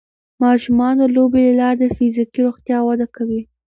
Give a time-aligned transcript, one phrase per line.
[0.43, 3.41] ماشومان د لوبو له لارې د فزیکي روغتیا وده کوي.